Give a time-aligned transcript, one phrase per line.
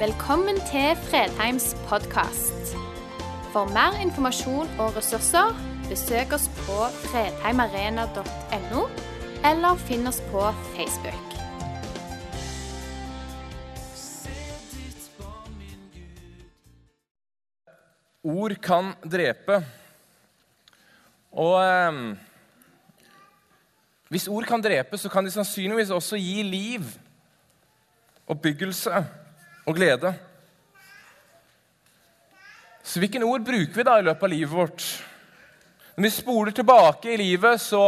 [0.00, 2.70] Velkommen til Fredheims podkast.
[3.52, 5.52] For mer informasjon og ressurser,
[5.90, 8.86] besøk oss på fredheimarena.no,
[9.50, 11.36] eller finn oss på Facebook.
[18.24, 19.60] Ord kan drepe.
[21.36, 22.02] Og eh,
[24.08, 26.92] hvis ord kan drepe, så kan de sannsynligvis også gi liv,
[28.26, 29.19] oppbyggelse
[29.70, 30.12] og glede.
[32.82, 34.86] Så hvilke ord bruker vi da i løpet av livet vårt?
[35.94, 37.84] Når vi spoler tilbake i livet, så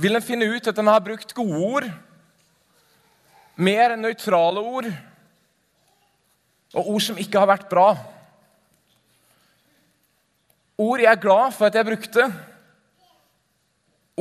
[0.00, 1.88] vil en finne ut at en har brukt gode ord,
[3.56, 4.88] mer nøytrale ord
[6.72, 7.90] og ord som ikke har vært bra.
[10.80, 12.24] Ord jeg er glad for at jeg brukte.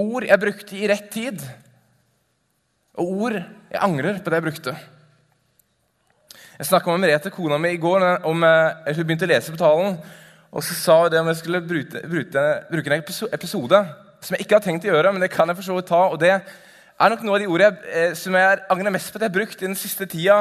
[0.01, 1.45] Ord jeg brukte i rett tid.
[2.99, 4.75] Og ord jeg angrer på det jeg brukte.
[6.61, 9.57] Jeg snakka med Merete, kona mi, i går om eh, hun begynte å lese på
[9.57, 9.95] talen.
[10.53, 13.01] Og så sa hun det om jeg skulle bruke, brute, bruke en
[13.33, 13.79] episode
[14.21, 16.03] som jeg ikke har tenkt å gjøre, men det kan jeg for så vidt ta.
[16.13, 19.17] og det er nok noe av de ordene jeg, eh, som jeg angrer mest på
[19.17, 20.37] at jeg har brukt i den siste tida.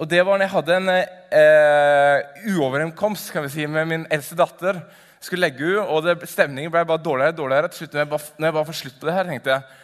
[0.00, 4.40] Og det var når jeg hadde en eh, uoverenskomst kan vi si, med min eldste
[4.40, 4.80] datter
[5.20, 7.74] skulle legge ut, og det, stemningen ble bare dårligere og dårligere.
[7.74, 9.81] Til slutt, når jeg bare, når jeg bare får slutt på det her, tenkte jeg.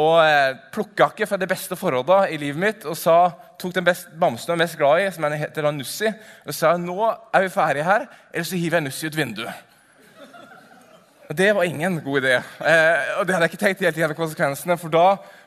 [0.00, 3.16] Og eh, plukka ikke fra de beste forholdene i livet mitt og sa,
[3.60, 6.12] tok den best, bamsen jeg er mest glad i, som heter Nussi,
[6.46, 9.66] og sa nå er vi ferdige her, eller så hiver jeg Nussi ut vinduet.
[11.30, 12.32] Og Det var ingen god idé.
[12.34, 15.04] Eh, og det hadde jeg ikke tenkt helt igjen konsekvensene, for da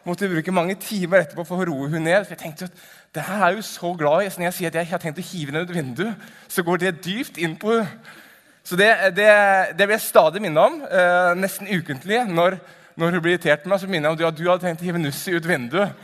[0.07, 2.23] måtte vi bruke mange timer etterpå for å roe hun ned.
[2.23, 4.71] For jeg tenkte at det her er jo så glad i, så når jeg sier
[4.71, 7.75] at jeg har tenkt å hive henne ut vinduet, så går det dypt inn på
[7.75, 8.13] henne.
[8.63, 8.87] Så det,
[9.17, 9.27] det,
[9.75, 12.21] det vil jeg stadig minne om, eh, nesten ukentlig.
[12.31, 12.55] Når,
[12.95, 14.87] når, hun blir irritert med meg, så minner jeg om at du hadde tenkt å
[14.87, 15.95] hive Nussi ut vinduet.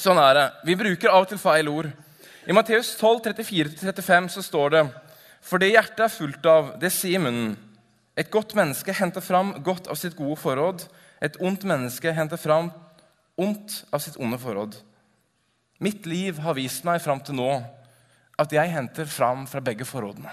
[0.00, 0.46] Sånn er det.
[0.68, 1.90] Vi bruker av og til feil ord.
[2.46, 4.82] I Matteus 12, 34-35 så står det
[5.44, 7.56] For det hjertet er fullt av, det sier munnen.
[8.16, 10.86] Et godt menneske henter fram godt av sitt gode forråd.
[11.24, 12.70] Et ondt menneske henter fram
[13.36, 14.78] ondt av sitt onde forråd.
[15.84, 17.50] Mitt liv har vist meg fram til nå
[18.40, 20.32] at jeg henter fram fra begge forrådene.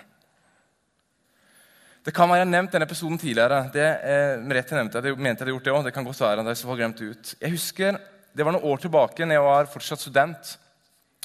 [2.04, 3.62] Det kan være jeg har nevnt denne episoden tidligere.
[3.72, 5.86] Det eh, Merete nevnte, jeg mente jeg hadde gjort det også.
[5.86, 6.56] Det kan godt være.
[6.60, 7.36] så glemt ut.
[7.40, 7.98] Jeg husker,
[8.36, 10.58] Det var noen år tilbake når jeg var fortsatt student.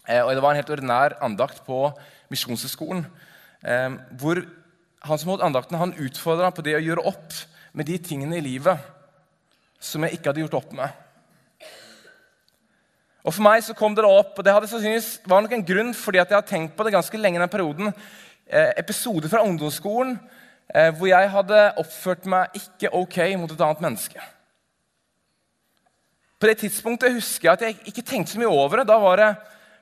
[0.06, 1.90] Eh, og Det var en helt ordinær andakt på
[2.30, 3.06] Misjonshøgskolen.
[3.64, 3.90] Eh,
[4.20, 4.44] hvor
[5.02, 7.34] han som holdt andakten, han utfordra på det å gjøre opp
[7.72, 8.78] med de tingene i livet
[9.80, 10.88] som jeg ikke hadde gjort opp med.
[13.26, 15.70] Og For meg så kom det da opp, og det hadde sannsynligvis var nok en
[15.74, 17.94] grunn fordi at jeg har tenkt på det ganske lenge i den perioden.
[18.78, 20.20] Episoder fra ungdomsskolen
[20.68, 24.20] hvor jeg hadde oppført meg ikke ok mot et annet menneske.
[26.38, 28.88] På det tidspunktet husker jeg at jeg ikke tenkte så mye over det.
[28.90, 29.30] Da var det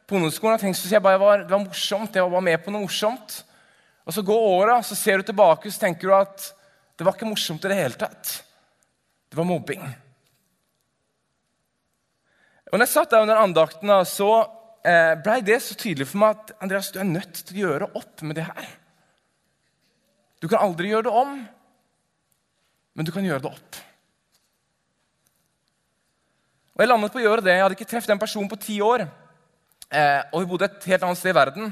[0.07, 2.73] på ungdomsskolen, jeg tenkte jeg bare var, Det var morsomt, jeg var bare med på
[2.73, 3.43] noe morsomt.
[4.07, 6.53] Og Så går åra, så ser du tilbake så tenker du at
[6.97, 8.43] det var ikke morsomt i det hele tatt.
[9.29, 9.83] Det var mobbing.
[12.73, 14.31] Og når jeg satt der under andakten, så
[14.87, 17.91] blei ble det så tydelig for meg at Andreas, du er nødt til å gjøre
[17.99, 18.69] opp med det her.
[20.43, 21.37] Du kan aldri gjøre det om,
[22.97, 23.79] men du kan gjøre det opp.
[26.77, 27.55] Og Jeg landet på å gjøre det.
[27.57, 29.07] Jeg hadde ikke truffet den personen på ti år.
[29.89, 31.71] Eh, og hun bodde et helt annet sted i verden.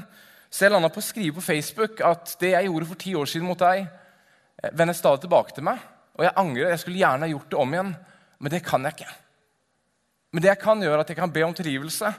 [0.49, 3.29] Så jeg landa på å skrive på Facebook at det jeg gjorde for ti år
[3.29, 5.83] siden mot deg, eh, vender stadig tilbake til meg.
[6.17, 6.71] Og jeg angrer.
[6.73, 7.95] Jeg skulle gjerne ha gjort det om igjen,
[8.39, 9.13] men det kan jeg ikke.
[10.31, 12.13] Men det jeg kan gjøre, er at jeg kan be om tilgivelse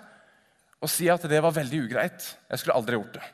[0.77, 2.37] og si at det var veldig ugreit.
[2.51, 3.25] Jeg skulle aldri gjort det.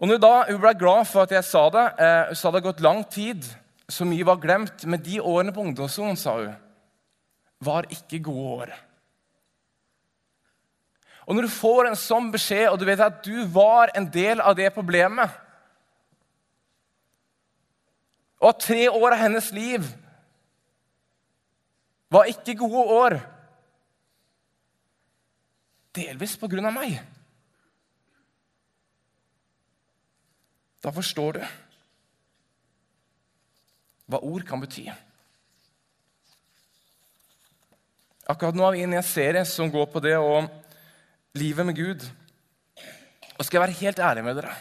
[0.00, 1.86] Og når da, Hun ble glad for at jeg sa det.
[2.00, 3.44] Eh, hun sa det hadde gått lang tid,
[3.88, 4.86] så mye var glemt.
[4.86, 6.54] Men de årene på ungdomsskolen sa hun,
[7.60, 8.72] var ikke gode år.
[11.26, 14.40] Og Når du får en sånn beskjed, og du vet at du var en del
[14.40, 15.30] av det problemet
[18.40, 19.84] Og at tre år av hennes liv
[22.10, 23.18] var ikke gode år
[25.94, 27.00] Delvis på grunn av meg.
[30.80, 31.42] Da forstår du
[34.10, 34.88] hva ord kan bety.
[38.30, 40.48] Akkurat nå er vi inne i en serie som går på det og
[41.38, 42.02] livet med Gud.
[43.36, 44.56] Og skal jeg være helt ærlig med dere,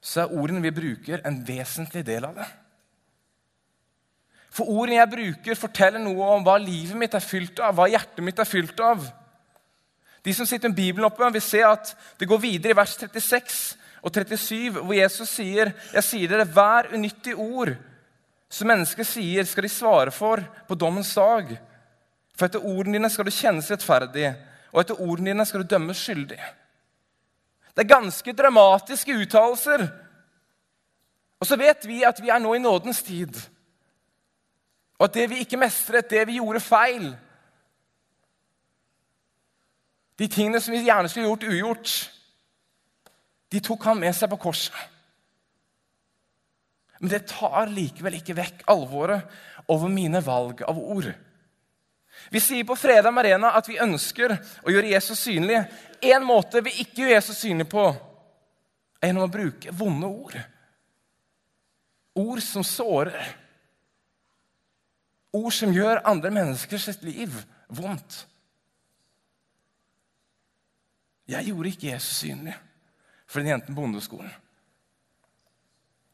[0.00, 2.48] så er ordene vi bruker, en vesentlig del av det.
[4.50, 8.24] For ordene jeg bruker, forteller noe om hva livet mitt er fylt av, hva hjertet
[8.24, 9.04] mitt er fylt av.
[10.24, 13.60] De som sitter med Bibelen oppe, vil se at det går videre i vers 36
[14.02, 17.76] og 37, hvor Jesus sier, 'Jeg sier dere, hver unyttig ord
[18.50, 21.58] som mennesket sier, skal de svare for på dommens dag.'
[22.36, 24.34] For etter ordene dine skal du kjennes rettferdig,
[24.72, 26.40] og etter ordene dine skal du dømmes skyldig.
[27.76, 29.84] Det er ganske dramatiske uttalelser.
[31.40, 33.36] Og så vet vi at vi er nå i nådens tid.
[34.98, 37.16] Og at det vi ikke mestret, det vi gjorde feil
[40.20, 41.92] De tingene som vi gjerne skulle gjort ugjort,
[43.50, 44.76] de tok han med seg på korset.
[47.00, 49.24] Men det tar likevel ikke vekk alvoret
[49.72, 51.08] over mine valg av ord.
[52.30, 55.62] Vi sier på Fredag Arena at vi ønsker å gjøre Jesus synlig.
[56.04, 57.88] En måte vi ikke gjør Jesus synlig på,
[59.00, 60.36] er gjennom å bruke vonde ord.
[62.20, 63.30] Ord som sårer.
[65.32, 67.32] Ord som gjør andre menneskers liv
[67.72, 68.26] vondt.
[71.30, 72.58] Jeg gjorde ikke Jesus synlig
[73.30, 74.30] for den jenten på bondeskolen.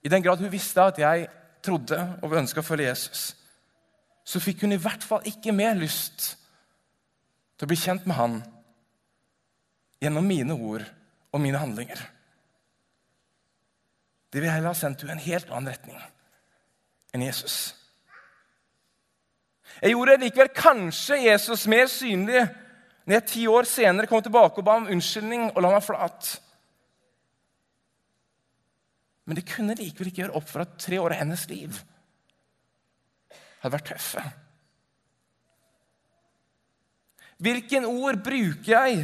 [0.04, 1.28] I den grad hun visste at jeg
[1.64, 3.30] trodde og ønska å følge Jesus,
[4.26, 6.34] så fikk hun i hvert fall ikke mer lyst
[7.56, 8.36] til å bli kjent med han
[10.02, 10.84] gjennom mine ord
[11.32, 11.98] og mine handlinger.
[14.32, 15.98] Det vil heller ha sendt henne en helt annen retning
[17.16, 17.72] enn Jesus.
[19.80, 22.44] Jeg gjorde likevel kanskje Jesus mer synlig
[23.06, 26.34] når jeg ti år senere kom tilbake og ba om unnskyldning og la meg flat.
[29.26, 31.78] Men det kunne likevel ikke gjøre opp for at tre år av hennes liv
[33.62, 34.22] hadde vært tøffe.
[37.42, 39.02] Hvilken ord bruker jeg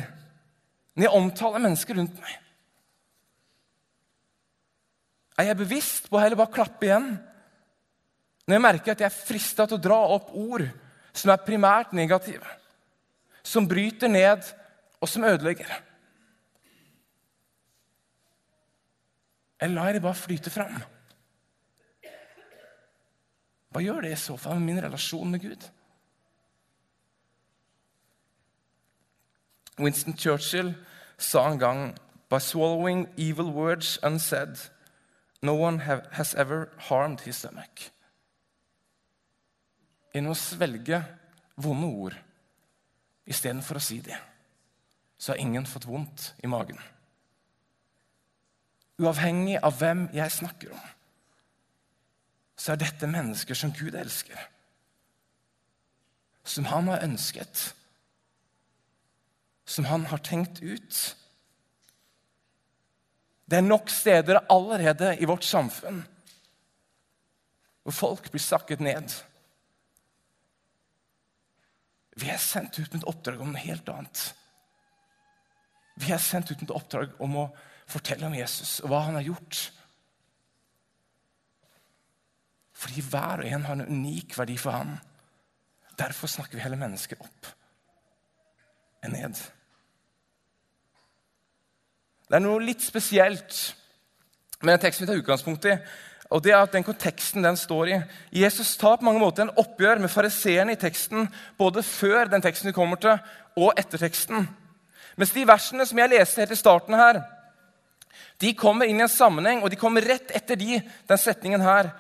[0.95, 2.39] når jeg omtaler mennesker rundt meg?
[5.41, 7.13] Er jeg bevisst på å heller bare klappe igjen
[8.43, 10.65] når jeg merker at jeg er frista til å dra opp ord
[11.15, 12.47] som er primært negative,
[13.45, 14.47] som bryter ned,
[15.03, 15.71] og som ødelegger?
[19.63, 20.81] Eller lar jeg det bare flyte fram?
[23.73, 25.69] Hva gjør det i så fall med min relasjon med Gud?
[29.79, 30.75] Winston Churchill
[31.17, 31.85] sa en gang
[32.29, 34.57] By swallowing evil words unsaid,
[35.43, 35.79] no one
[36.13, 37.91] has ever harmed his stomach.
[40.15, 41.03] Gjennom å svelge
[41.61, 42.17] vonde ord
[43.29, 44.17] istedenfor å si det,
[45.21, 46.81] så har ingen fått vondt i magen.
[49.03, 50.91] Uavhengig av hvem jeg snakker om
[52.63, 54.39] så er dette mennesker som Gud elsker.
[56.47, 57.73] Som han har ønsket.
[59.67, 61.01] Som han har tenkt ut.
[63.51, 66.05] Det er nok steder allerede i vårt samfunn
[67.83, 69.11] hvor folk blir sakket ned.
[72.15, 74.21] Vi er sendt ut med et oppdrag om noe helt annet.
[75.99, 77.49] Vi er sendt ut med et oppdrag om å
[77.93, 79.63] fortelle om Jesus og hva han har gjort.
[82.83, 84.97] Fordi hver og en har en unik verdi for ham.
[85.99, 87.51] Derfor snakker vi hele mennesket opp
[89.03, 89.39] enn ned.
[92.29, 93.57] Det er noe litt spesielt
[94.63, 95.77] med den teksten vi tar utgangspunkt i.
[96.33, 97.97] og det er at den konteksten den står i.
[98.33, 101.29] Jesus tar på mange måter en oppgjør med fariseerne i teksten,
[101.59, 103.19] både før den teksten vi kommer til,
[103.57, 104.49] og etter teksten.
[105.17, 107.21] Mens de versene som jeg leste helt i starten her,
[108.43, 111.93] de kommer inn i en sammenheng, og de kommer rett etter de, den setningen her.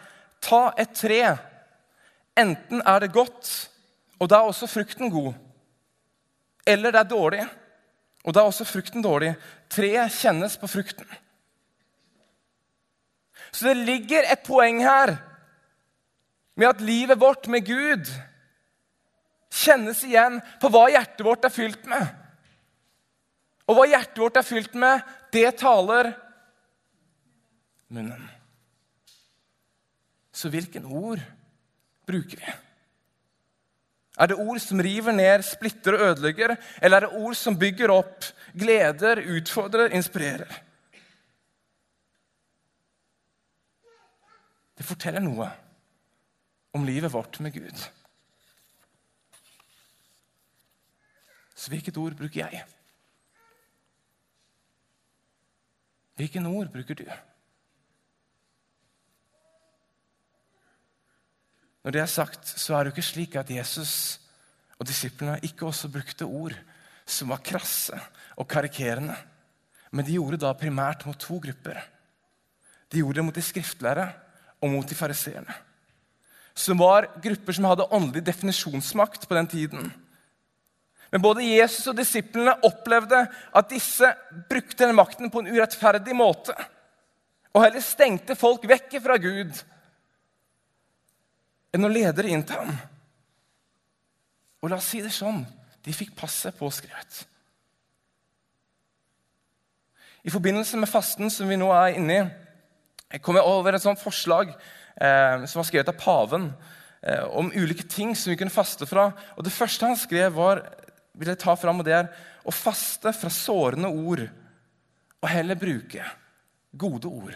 [0.42, 1.20] Ta et tre.
[2.38, 3.50] Enten er det godt,
[4.18, 5.36] og da er også frukten god.
[6.66, 7.44] Eller det er dårlig,
[8.24, 9.36] og da er også frukten dårlig.
[9.70, 11.06] Treet kjennes på frukten.
[13.52, 15.14] Så det ligger et poeng her
[16.58, 18.08] med at livet vårt med Gud
[19.52, 22.06] kjennes igjen på hva hjertet vårt er fylt med.
[23.68, 26.14] Og hva hjertet vårt er fylt med, det taler
[27.92, 28.28] munnen.
[30.32, 31.20] Så hvilken ord
[32.08, 32.54] bruker vi?
[34.20, 36.56] Er det ord som river ned, splitter og ødelegger?
[36.82, 40.52] Eller er det ord som bygger opp, gleder, utfordrer, inspirerer?
[44.76, 45.48] Det forteller noe
[46.76, 47.84] om livet vårt med Gud.
[51.54, 52.64] Så hvilket ord bruker jeg?
[56.18, 57.06] Hvilken ord bruker du?
[61.82, 64.20] Når det er sagt, så er det jo ikke slik at Jesus
[64.78, 66.54] og disiplene ikke også brukte ord
[67.06, 67.98] som var krasse
[68.38, 69.16] og karikerende.
[69.92, 71.80] Men de gjorde da primært mot to grupper.
[72.90, 74.06] De gjorde det mot de skriftlærde
[74.62, 75.54] og mot de fariseerne.
[76.54, 79.92] Som var grupper som hadde åndelig definisjonsmakt på den tiden.
[81.12, 84.08] Men både Jesus og disiplene opplevde at disse
[84.48, 86.54] brukte den makten på en urettferdig måte.
[87.52, 89.58] Og heller stengte folk vekk fra Gud
[91.72, 92.76] enn å lede det inn til ham.
[94.62, 95.42] Og la oss si det sånn
[95.82, 97.24] de fikk passet påskrevet.
[100.22, 104.00] I forbindelse med fasten som vi nå er inne i, kom jeg over et sånt
[104.00, 106.46] forslag eh, som var skrevet av paven
[107.02, 109.08] eh, om ulike ting som vi kunne faste fra.
[109.34, 110.62] Og Det første han skrev, var
[111.18, 112.12] vil jeg ta fram, og det er
[112.46, 114.22] å faste fra sårende ord
[115.22, 116.06] og heller bruke
[116.72, 117.34] gode ord.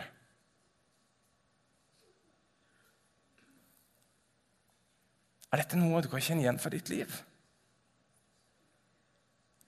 [5.56, 7.08] Er dette noe du kan kjenne igjen fra ditt liv?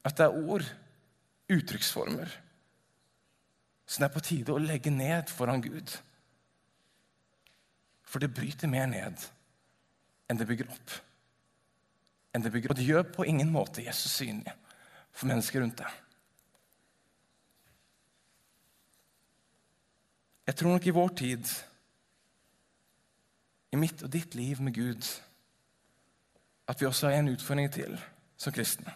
[0.04, 0.64] At det er ord,
[1.48, 2.34] uttrykksformer,
[3.88, 5.94] som det er på tide å legge ned foran Gud.
[8.04, 9.24] For det bryter mer ned
[10.28, 10.92] enn det bygger opp.
[12.36, 12.74] Enn det bygger.
[12.74, 14.52] Og det gjør på ingen måte Jesus synlig
[15.08, 15.94] for mennesker rundt deg.
[20.52, 21.48] Jeg tror nok i vår tid,
[23.72, 25.08] i mitt og ditt liv med Gud,
[26.68, 27.96] at vi også har en utfordring til
[28.38, 28.92] som kristne.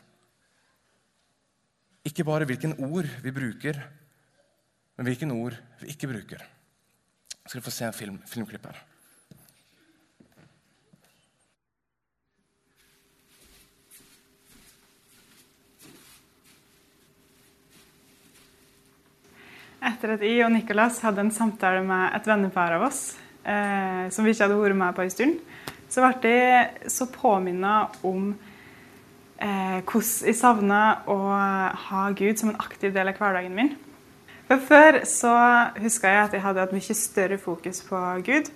[2.05, 3.79] Ikke bare hvilken ord vi bruker,
[4.97, 6.43] men hvilken ord vi ikke bruker.
[7.43, 8.81] Så skal du få se en film, filmklipp her.
[19.83, 24.23] Etter at jeg og Nicolas hadde en samtale med et vennepar av oss, eh, som
[24.23, 25.41] vi ikke hadde vært med på en stund,
[25.93, 28.31] så ble jeg så påminnet om
[29.37, 31.17] eh, hvordan jeg savna å
[31.89, 33.75] ha Gud som en aktiv del av hverdagen min.
[34.49, 35.33] For Før så
[35.81, 38.49] huska jeg at jeg hadde et mye større fokus på Gud.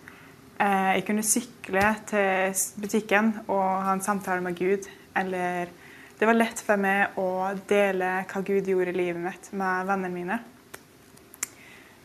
[0.57, 4.89] Eh, jeg kunne sykle til butikken og ha en samtale med Gud.
[5.17, 5.69] Eller
[6.17, 10.15] det var lett for meg å dele hva Gud gjorde i livet mitt med vennene
[10.15, 10.41] mine.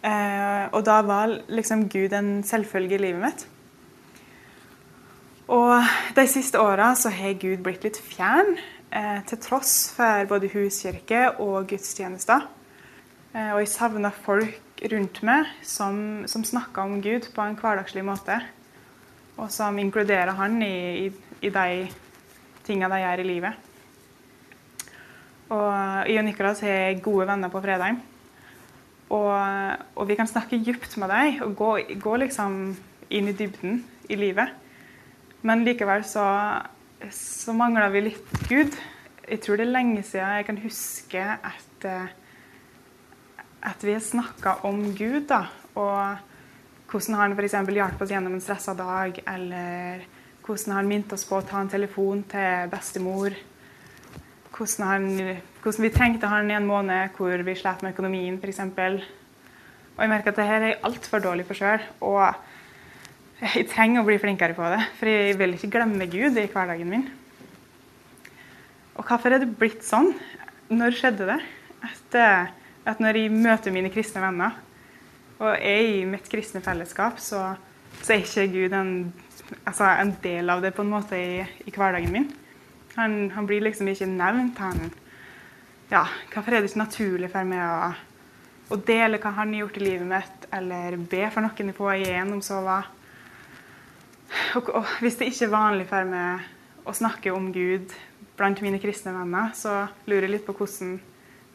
[0.02, 3.48] Eh, og da var liksom Gud en selvfølge i livet mitt.
[5.52, 5.84] Og
[6.16, 8.56] de siste åra så har Gud blitt litt fjern,
[8.92, 12.46] eh, til tross for både huskirke og gudstjenester.
[13.36, 18.06] Eh, og jeg savna folk rundt meg som, som snakka om Gud på en hverdagslig
[18.06, 18.40] måte.
[19.38, 21.90] Og som inkluderer Han i, i, i de
[22.64, 23.68] tinga de gjør i livet.
[25.52, 28.00] Og jeg og Nicolas har gode venner på Fredheim.
[29.12, 29.36] Og,
[29.96, 32.78] og, vi kan snakke dypt med deg og gå, gå, liksom
[33.12, 34.61] inn i dybden i livet.
[35.42, 36.24] Men likevel så,
[37.12, 38.76] så mangla vi litt Gud.
[39.26, 42.12] Jeg tror det er lenge siden jeg kan huske at, eh,
[43.72, 45.26] at vi har snakka om Gud.
[45.32, 46.18] da, Og
[46.92, 47.56] hvordan han f.eks.
[47.74, 49.18] hjalp oss gjennom en stressa dag.
[49.26, 50.06] Eller
[50.46, 53.34] hvordan han minte oss på å ta en telefon til bestemor.
[54.52, 55.10] Hvordan, han,
[55.64, 58.62] hvordan, vi trengte han i en måned hvor vi slet med økonomien f.eks.
[58.62, 61.82] Og jeg merker at dette er jeg altfor dårlig for sjøl.
[63.42, 66.90] Jeg trenger å bli flinkere på det, for jeg vil ikke glemme Gud i hverdagen
[66.92, 67.08] min.
[69.00, 70.12] Og hvorfor er det blitt sånn?
[70.70, 71.40] Når skjedde det?
[71.82, 72.52] At, eh,
[72.86, 74.60] at når jeg møter mine kristne venner,
[75.42, 77.56] og er i mitt kristne fellesskap, så,
[77.98, 78.94] så er ikke Gud en,
[79.64, 82.30] altså en, del av det på en måte i, i hverdagen min.
[83.00, 84.62] Han, han, blir liksom ikke nevnt.
[84.62, 84.94] Han,
[85.90, 87.92] ja, hvorfor er det ikke naturlig for meg å,
[88.70, 92.46] å, dele hva han har gjort i livet mitt, eller be for noen på igjennom
[92.46, 92.84] sova?
[94.56, 97.94] Og, og hvis det ikke er vanlig for meg å snakke om Gud
[98.40, 100.96] blant mine kristne venner, så lurer jeg litt på hvordan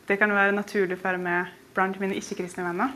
[0.07, 2.95] det kan være naturlig for meg blant mine ikke-kristne venner.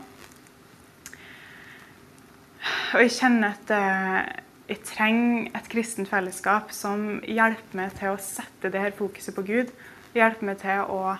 [2.91, 4.31] Og jeg kjenner at eh,
[4.71, 9.45] jeg trenger et kristent fellesskap som hjelper meg til å sette det her fokuset på
[9.47, 9.71] Gud.
[10.15, 11.15] Hjelper meg til å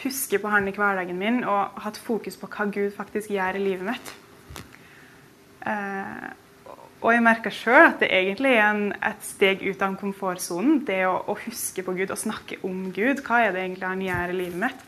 [0.00, 3.64] huske på Han i hverdagen min og hatt fokus på hva Gud faktisk gjør i
[3.64, 4.14] livet mitt.
[7.00, 10.82] Og jeg merker sjøl at det egentlig er en, et steg ut av komfortsonen.
[10.84, 13.22] Det å, å, huske på Gud og snakke om Gud.
[13.24, 14.84] Hva er det egentlig Han gjør i livet mitt?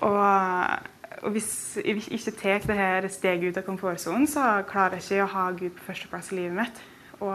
[0.00, 0.88] Og
[1.20, 5.26] og hvis jeg ikke tar det her steget ut av komfortsonen, så klarer jeg ikke
[5.26, 6.80] å ha Gud på førsteplass i livet mitt.
[7.20, 7.34] Og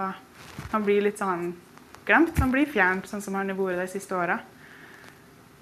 [0.72, 1.52] han blir litt sånn
[2.08, 2.34] glemt.
[2.42, 4.40] Han blir fjernt, sånn som han har vært de siste åra.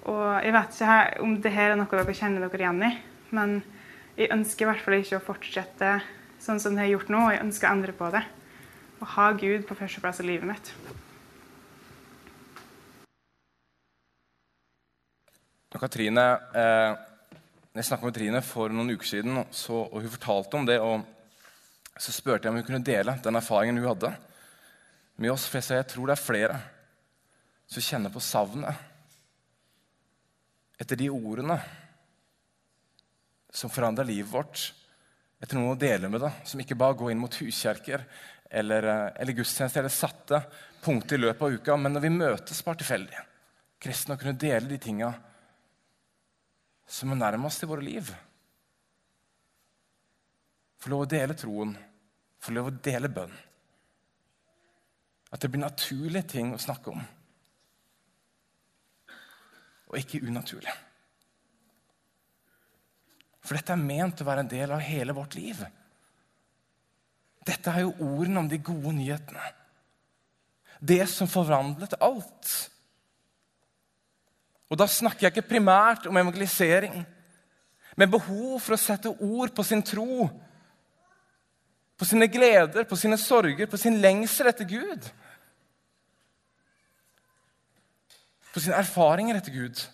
[0.08, 2.90] Og jeg vet ikke om det her er noe dere kjenner dere igjen i,
[3.36, 3.54] men
[4.16, 5.92] jeg ønsker i hvert fall ikke å fortsette
[6.44, 7.22] sånn som det har gjort nå.
[7.24, 8.22] og Jeg ønsker å endre på det.
[9.00, 10.74] Å ha Gud på førsteplass i livet mitt.
[15.74, 16.22] Katrine
[16.56, 17.10] eh
[17.74, 20.76] jeg snakka med Trine for noen uker siden, så, og hun fortalte om det.
[20.78, 21.02] og
[21.98, 24.12] Så spurte jeg om hun kunne dele den erfaringen hun hadde
[25.18, 25.48] med oss.
[25.50, 26.60] For jeg tror det er flere
[27.66, 28.78] som kjenner på savnet
[30.78, 31.56] etter de ordene
[33.50, 34.70] som forandrer livet vårt.
[35.42, 38.04] Etter noen å dele med da, som ikke bare går inn mot huskjerker
[38.50, 40.42] eller, eh, eller gudstjenester eller satte
[40.84, 41.76] punkter i løpet av uka.
[41.76, 43.24] Men når vi møtes bare tilfeldig,
[43.82, 45.12] kristne, å kunne dele de tinga
[46.86, 48.14] som er nærmest i våre liv
[50.84, 51.70] Få lov å dele troen,
[52.44, 53.30] få lov å dele bønn.
[55.32, 57.00] At det blir naturlige ting å snakke om,
[59.88, 60.74] og ikke unaturlig.
[63.44, 65.60] For dette er ment å være en del av hele vårt liv.
[67.44, 69.50] Dette er jo ordene om de gode nyhetene.
[70.80, 72.52] Det som forvandlet alt.
[74.72, 77.04] Og da snakker jeg ikke primært om evangelisering,
[77.94, 80.24] men behov for å sette ord på sin tro,
[81.94, 85.04] på sine gleder, på sine sorger, på sin lengsel etter Gud.
[88.50, 89.84] På sine erfaringer etter Gud.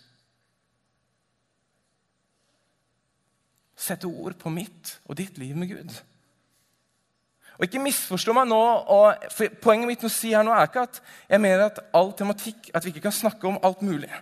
[3.80, 5.94] Sette ord på mitt og ditt liv med Gud.
[7.56, 9.24] Og ikke misforstå meg nå, og
[9.60, 12.70] Poenget mitt med å si her nå er ikke at jeg mener at all tematikk,
[12.72, 14.12] at vi ikke kan snakke om alt mulig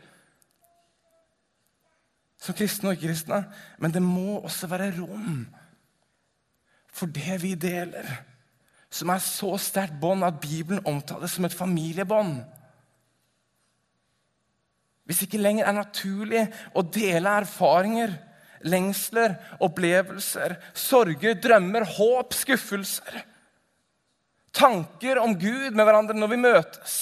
[2.38, 3.42] som kristne og ikke-kristne.
[3.82, 5.46] Men det må også være rom
[6.98, 8.06] for det vi deler,
[8.90, 12.40] som er så sterkt bånd at Bibelen omtales som et familiebånd.
[15.04, 16.42] Hvis det ikke lenger er naturlig
[16.74, 18.16] å dele erfaringer,
[18.66, 23.22] lengsler, opplevelser, sorger, drømmer, håp, skuffelser
[24.58, 26.96] Tanker om Gud med hverandre når vi møtes.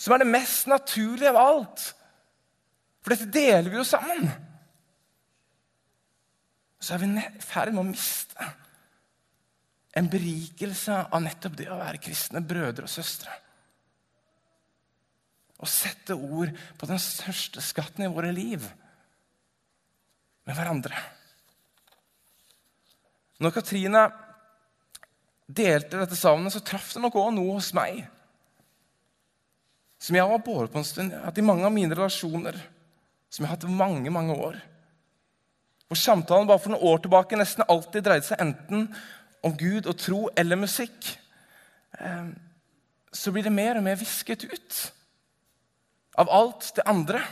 [0.00, 1.82] Som er det mest naturlige av alt.
[3.00, 4.30] For dette deler vi jo sammen.
[6.80, 8.48] Så er vi i ferd med å miste
[10.00, 13.32] en berikelse av nettopp det å være kristne brødre og søstre.
[15.60, 18.64] Å sette ord på den største skatten i våre liv
[20.50, 20.98] med hverandre.
[23.40, 24.02] Når Katrine
[25.46, 28.02] delte dette savnet, så traff det nok òg noe hos meg.
[30.00, 31.14] Som jeg har båret på en stund.
[31.14, 32.58] Jeg hatt i mange av mine relasjoner.
[33.30, 34.58] Som jeg har hatt i mange, mange år.
[35.86, 38.88] Hvor samtalen bare for noen år tilbake nesten alltid dreide seg enten
[39.46, 41.12] om Gud og tro eller musikk.
[41.98, 42.32] Ehm,
[43.12, 44.80] så blir det mer og mer visket ut
[46.20, 47.22] av alt det andre.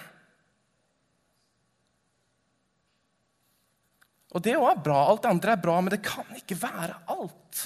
[4.36, 4.98] Og det òg er bra.
[5.08, 7.62] Alt det andre er bra, men det kan ikke være alt.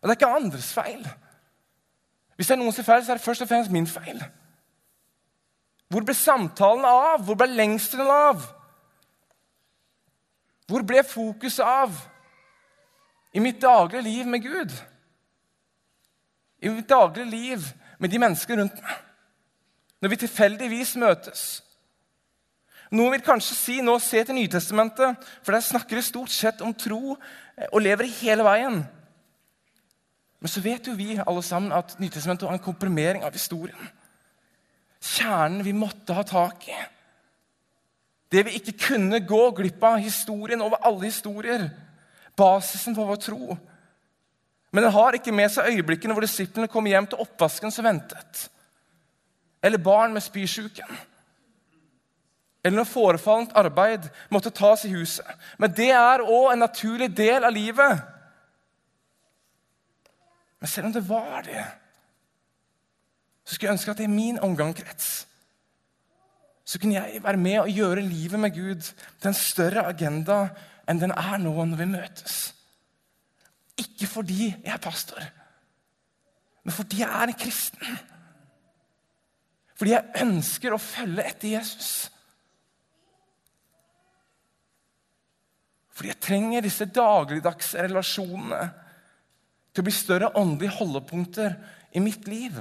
[0.00, 1.06] Og det er ikke andres feil.
[2.36, 4.20] Hvis det er noens feil, så er det først og fremst min feil.
[5.88, 7.24] Hvor ble samtalen av?
[7.24, 8.44] Hvor ble lengselen av?
[10.66, 11.94] Hvor ble fokuset av
[13.36, 14.72] i mitt daglige liv med Gud?
[16.62, 17.68] I mitt daglige liv
[17.98, 19.02] med de menneskene rundt meg?
[20.02, 21.44] Når vi tilfeldigvis møtes?
[22.94, 26.74] Noen vil kanskje si nå se til Nytestamentet, for der snakker det stort sett om
[26.74, 28.82] tro eh, og lever hele veien.
[30.40, 33.88] Men så vet jo vi alle sammen at Nytestamentet var en komprimering av historien.
[35.02, 36.76] Kjernen vi måtte ha tak i.
[38.32, 39.98] Det vi ikke kunne gå glipp av.
[40.02, 41.68] Historien over alle historier.
[42.36, 43.56] Basisen for vår tro.
[44.74, 48.48] Men den har ikke med seg øyeblikkene hvor disiplene kom hjem til oppvasken som ventet.
[49.64, 50.98] Eller barn med spysjuken
[52.66, 55.26] eller når forefallent arbeid måtte tas i huset.
[55.62, 58.00] Men det er òg en naturlig del av livet.
[60.58, 61.62] Men selv om det var det,
[63.46, 65.14] så skulle jeg ønske at det i min omgangskrets
[66.66, 70.48] så kunne jeg være med og gjøre livet med Gud til en større agenda
[70.90, 72.40] enn den er nå når vi møtes.
[73.78, 75.22] Ikke fordi jeg er pastor,
[76.66, 77.98] men fordi jeg er en kristen.
[79.78, 82.08] Fordi jeg ønsker å følge etter Jesus.
[85.96, 88.64] Fordi jeg trenger disse dagligdagse relasjonene
[89.72, 91.54] til å bli større åndelige holdepunkter
[91.96, 92.58] i mitt liv.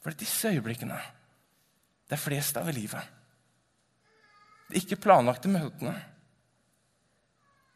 [0.00, 1.00] For det er disse øyeblikkene
[2.10, 3.02] det er flest av i livet.
[4.66, 5.92] De ikke planlagte møtene.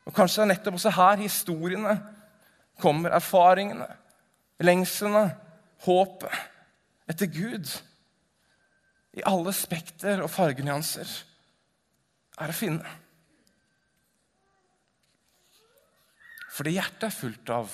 [0.07, 1.93] Og Kanskje det er nettopp også her historiene
[2.83, 3.87] kommer, erfaringene,
[4.59, 5.29] lengslene,
[5.87, 6.35] håpet
[7.11, 7.71] etter Gud.
[9.15, 11.15] I alle spekter og fargenyanser
[12.41, 12.95] er å finne.
[16.55, 17.73] For det hjertet er fullt av,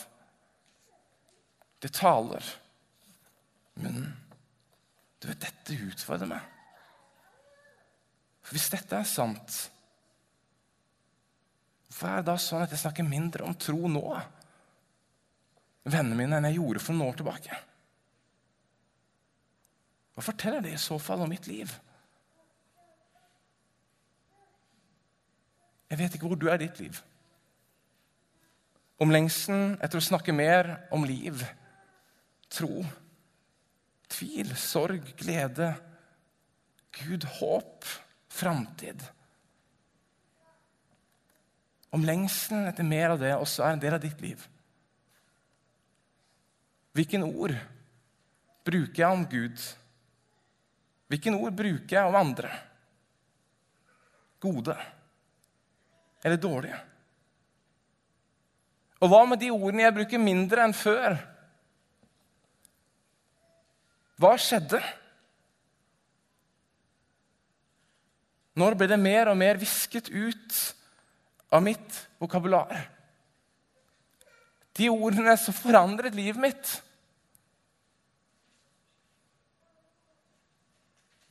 [1.80, 2.46] det taler.
[3.80, 4.02] Men
[5.20, 6.44] du vet, dette utfordrer meg.
[8.40, 9.58] For hvis dette er sant,
[11.88, 14.04] hvorfor er det da sånn at jeg snakker mindre om tro nå?
[15.84, 17.60] Vennene mine enn jeg gjorde for noen år tilbake.
[20.16, 21.72] Hva forteller det i så fall om mitt liv?
[25.90, 26.98] Jeg vet ikke hvor du er i ditt liv.
[29.00, 31.40] Om lengselen etter å snakke mer om liv,
[32.52, 32.84] tro,
[34.12, 35.72] tvil, sorg, glede,
[37.00, 37.86] Gud, håp,
[38.30, 39.02] framtid.
[41.94, 44.42] Om lengselen etter mer av det også er en del av ditt liv.
[46.94, 47.54] Hvilken ord
[48.66, 49.66] bruker jeg om Gud?
[51.10, 52.50] Hvilken ord bruker jeg om andre?
[54.42, 54.76] Gode
[56.24, 56.78] eller dårlige?
[59.00, 61.16] Og hva med de ordene jeg bruker mindre enn før?
[64.20, 64.80] Hva skjedde?
[68.60, 70.58] Når ble det mer og mer visket ut
[71.54, 72.82] av mitt vokabular?
[74.76, 76.74] De ordene som forandret livet mitt.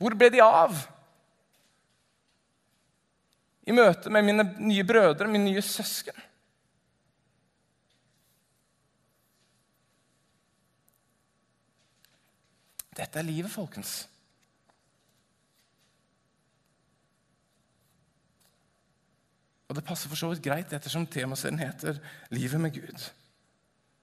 [0.00, 0.74] Hvor ble de av?
[3.70, 6.16] I møte med mine nye brødre, mine nye søsken.
[12.98, 14.02] Dette er livet, folkens.
[19.70, 23.10] Og det passer for så vidt greit ettersom temaserien heter 'Livet med Gud'.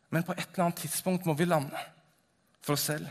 [0.10, 1.78] Men på et eller annet tidspunkt må vi lande
[2.62, 3.08] for oss selv.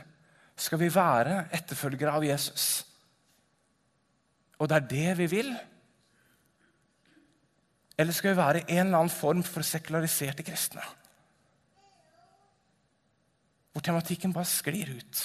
[0.56, 2.86] Skal vi være etterfølgere av Jesus?
[4.58, 5.58] Og det er det vi vil?
[7.98, 10.84] Eller skal vi være en eller annen form for sekulariserte kristne?
[13.72, 15.22] Hvor tematikken bare sklir ut.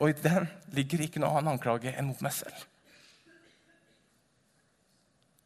[0.00, 2.64] Og i den ligger ikke noen annen anklage enn mot meg selv.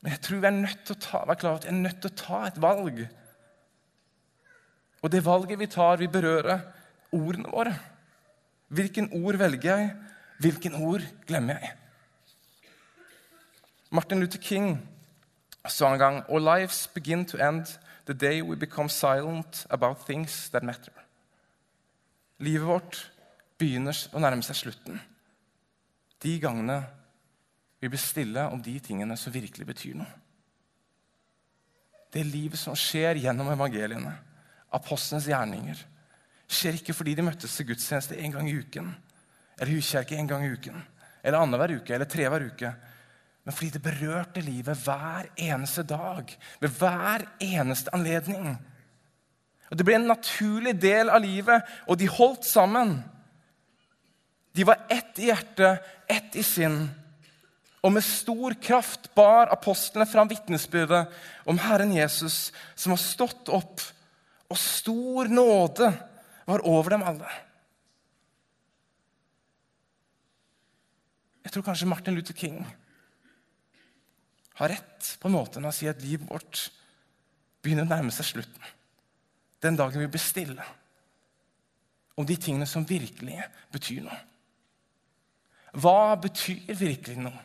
[0.03, 2.11] Men jeg tror vi er nødt til å ta, være klar jeg er nødt til
[2.11, 3.01] å ta et valg.
[5.03, 6.61] Og det valget vi tar, vil berøre
[7.15, 7.75] ordene våre.
[8.75, 9.93] Hvilken ord velger jeg?
[10.43, 11.75] Hvilken ord glemmer jeg?
[13.91, 14.79] Martin Luther King
[15.69, 20.51] sa en gang Our lives begin to end the day we become silent about things
[20.51, 20.93] that matter.
[22.39, 22.99] Livet vårt
[23.59, 25.01] begynner å nærme seg slutten.
[26.21, 26.83] De gangene
[27.81, 30.11] vi blir stille om de tingene som virkelig betyr noe.
[32.13, 34.15] Det livet som skjer gjennom evangeliene,
[34.73, 35.81] apostlenes gjerninger,
[36.49, 38.89] skjer ikke fordi de møttes til gudstjeneste en gang i uken,
[39.59, 40.79] eller huskjerke en gang i uken,
[41.23, 42.73] eller annenhver uke eller tre hver uke,
[43.49, 46.29] men fordi det berørte livet hver eneste dag,
[46.61, 48.59] ved hver eneste anledning.
[49.71, 52.91] Og Det ble en naturlig del av livet, og de holdt sammen.
[54.53, 56.91] De var ett i hjerte, ett i sinn.
[57.81, 61.09] Og med stor kraft bar apostlene fram vitnesbyrdet
[61.49, 63.81] om Herren Jesus, som har stått opp,
[64.53, 65.89] og stor nåde
[66.45, 67.33] var over dem alle.
[71.49, 72.61] Jeg tror kanskje Martin Luther King
[74.59, 76.65] har rett på en måte når han sier at livet vårt
[77.63, 78.65] begynner å nærme seg slutten.
[79.63, 80.67] Den dagen vi blir stille
[82.19, 83.39] om de tingene som virkelig
[83.75, 84.19] betyr noe.
[85.79, 87.45] Hva betyr virkelig noe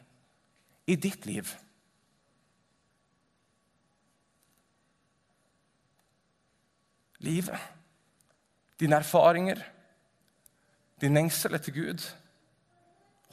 [0.89, 1.51] i ditt liv?
[7.23, 7.59] Livet,
[8.81, 9.61] dine erfaringer,
[10.99, 12.03] din lengsel etter Gud,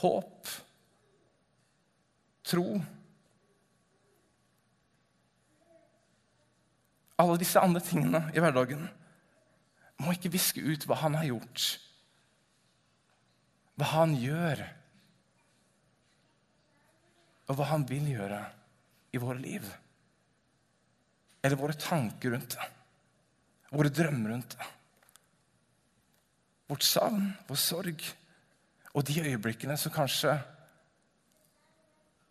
[0.02, 0.50] håp,
[2.46, 2.66] tro
[7.20, 8.86] Alle disse andre tingene i hverdagen
[10.00, 11.64] må ikke viske ut hva han har gjort,
[13.76, 14.62] hva han gjør
[17.50, 18.40] og hva han vil gjøre
[19.12, 19.66] i våre liv.
[21.42, 22.68] Eller våre tanker rundt det.
[23.74, 24.68] Våre drømmer rundt det.
[26.70, 28.06] Vårt savn, vår sorg
[28.94, 30.36] og de øyeblikkene som kanskje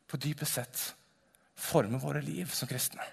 [0.10, 0.84] på dypest sett
[1.60, 3.04] former våre liv som kristne.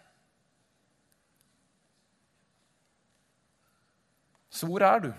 [4.56, 5.10] Så hvor er du?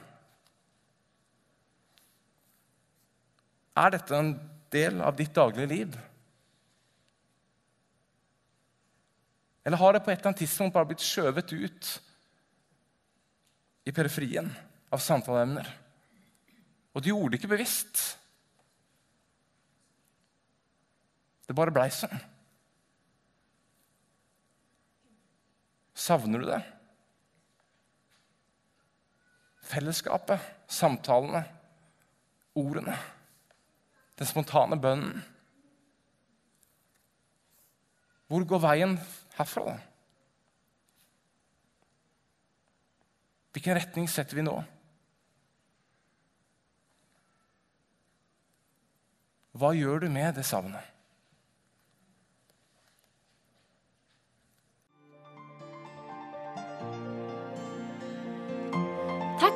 [3.78, 4.32] Er dette en
[4.74, 5.98] del av ditt daglige liv?
[9.68, 11.90] Eller har det på et eller annet tidspunkt bare blitt skjøvet ut
[13.86, 14.50] i periferien
[14.90, 15.70] av samtaleemner?
[16.96, 18.00] Og du gjorde det ikke bevisst.
[21.46, 22.18] Det bare blei sånn.
[26.08, 26.64] Savner du det?
[29.68, 30.40] Fellesskapet,
[30.72, 31.44] samtalene,
[32.56, 32.96] ordene,
[34.18, 35.20] den spontane bønnen.
[38.28, 38.96] Hvor går veien
[39.38, 39.78] herfra, da?
[43.56, 44.56] Hvilken retning setter vi nå?
[49.58, 50.97] Hva gjør du med det savnet?